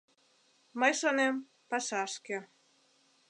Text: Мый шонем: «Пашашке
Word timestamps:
Мый 0.79 0.93
шонем: 0.99 1.35
«Пашашке 1.69 2.37